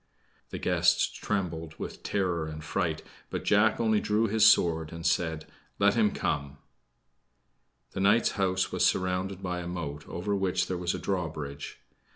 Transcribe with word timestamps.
The 0.49 0.57
guests 0.57 1.11
trembled 1.15 1.75
with 1.77 2.01
terror 2.01 2.47
and 2.47 2.63
fright; 2.63 3.03
but 3.29 3.43
Jack 3.45 3.79
only 3.79 3.99
drew 3.99 4.25
his 4.25 4.43
sword 4.49 4.91
and 4.91 5.05
said, 5.05 5.45
"Let 5.77 5.93
him 5.93 6.09
come!" 6.09 6.57
The 7.91 7.99
knight's 7.99 8.31
house 8.31 8.71
was 8.71 8.83
surrounded 8.83 9.43
by 9.43 9.59
a 9.59 9.67
moat 9.67 10.09
over 10.09 10.35
which 10.35 10.65
there 10.65 10.77
was 10.79 10.95
a 10.95 10.99
drawbridge. 10.99 11.77